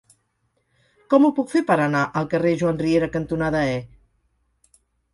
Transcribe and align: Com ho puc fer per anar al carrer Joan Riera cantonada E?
Com 1.15 1.27
ho 1.27 1.31
puc 1.41 1.53
fer 1.53 1.61
per 1.69 1.77
anar 1.85 2.03
al 2.23 2.31
carrer 2.33 2.57
Joan 2.65 2.83
Riera 2.83 3.13
cantonada 3.19 3.65
E? 3.79 3.81